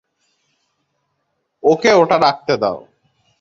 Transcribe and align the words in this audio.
ওকে 1.63 1.91
ওটা 1.93 2.17
রাখতে 2.17 2.53
দাও। 2.57 2.77